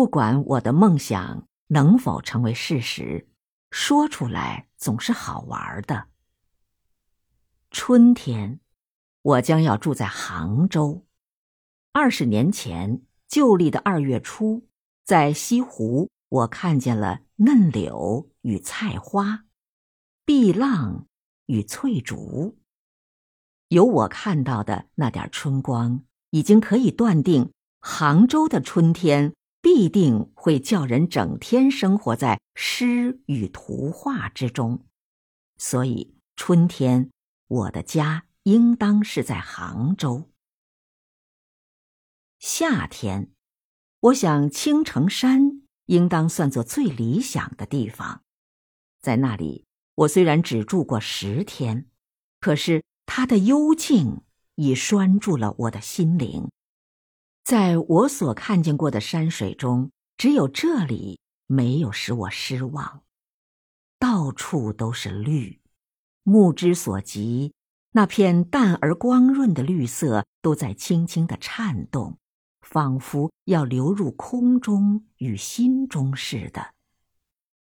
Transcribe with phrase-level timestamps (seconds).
[0.00, 3.28] 不管我的梦想能否成为事实，
[3.70, 6.06] 说出来总是好玩的。
[7.70, 8.60] 春天，
[9.20, 11.06] 我将要住在杭州。
[11.92, 14.66] 二十年前，旧历的二月初，
[15.04, 19.44] 在西湖，我看见了嫩柳与菜花，
[20.24, 21.04] 碧浪
[21.44, 22.56] 与翠竹。
[23.68, 34.86] 有我看到的那点春光，已经可以断定，杭州的春天必定会叫人整天生活在诗与图画之中。
[35.58, 37.10] 所以，春天。
[37.50, 40.30] 我的家应当是在杭州。
[42.38, 43.32] 夏天，
[43.98, 48.22] 我想青城山应当算作最理想的地方。
[49.00, 49.66] 在那里，
[49.96, 51.86] 我虽然只住过十天，
[52.38, 54.22] 可是它的幽静
[54.54, 56.48] 已拴住了我的心灵。
[57.50, 61.18] 在我所看见过的山水中，只有这里
[61.48, 63.02] 没有使我失望。
[63.98, 65.60] 到处都是绿。
[66.22, 67.52] 目之所及，
[67.90, 72.18] 那片淡而光润的绿色都在轻轻的颤动，
[72.60, 76.74] 仿佛要流入空中与心中似的。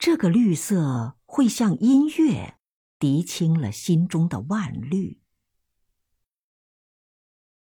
[0.00, 2.56] 这个绿色会像音乐，
[2.98, 5.20] 涤清了心中的万虑。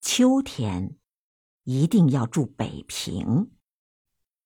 [0.00, 0.96] 秋天，
[1.70, 3.52] 一定要住北平。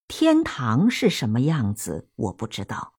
[0.07, 2.95] 天堂是什么样子，我不知道，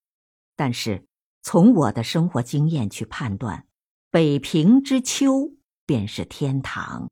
[0.56, 1.06] 但是。
[1.48, 3.68] 从我的生活经验去判断，
[4.10, 5.54] 北平之秋
[5.86, 7.12] 便是天堂。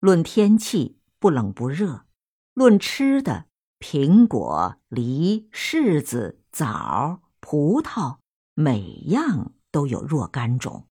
[0.00, 2.06] 论天气，不冷不热；
[2.54, 3.44] 论吃的，
[3.78, 8.20] 苹果、梨、柿子、枣、葡萄，
[8.54, 10.88] 每样都有若干种。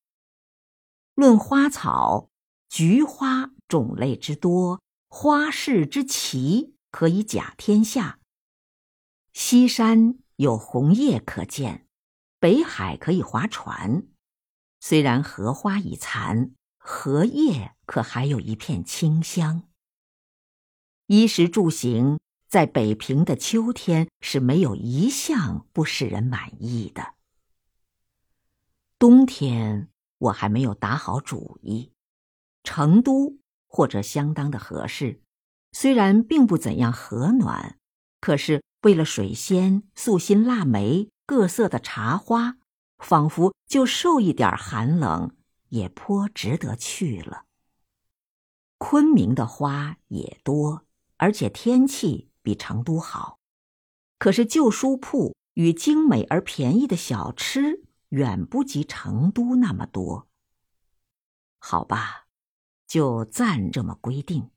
[1.16, 2.30] 论花草，
[2.69, 4.82] 菊花种类之多，
[5.16, 8.19] 花市之奇，可以甲天下。
[9.31, 11.88] 西山有红叶可见。
[12.39, 14.07] 北海可以划船，
[14.79, 19.69] 虽然荷花已残，荷叶可还有一片清香。
[21.06, 27.13] 衣食住行，在北平的秋天是没有一项不使人满意的。
[28.97, 31.94] 冬天我还没有打好主意，
[32.63, 33.38] 成都
[33.73, 35.19] 或者相当的合适，
[35.73, 37.78] 虽然并不怎样和暖，
[38.22, 41.09] 可是为了水仙、素心、腊梅。
[41.25, 42.57] 各色的茶花，
[42.97, 45.31] 仿佛就受一点寒冷，
[45.69, 47.45] 也颇值得去了。
[48.78, 50.85] 昆明的花也多，
[51.16, 53.40] 而且天气比成都好，
[54.19, 60.28] 可是旧书铺与精美而便宜的小吃远不及成都那么多。
[61.59, 62.22] 好吧，
[62.93, 64.51] 就暂这么规定，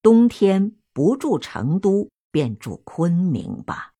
[0.00, 3.93] 冬天不住成都，便住昆明吧。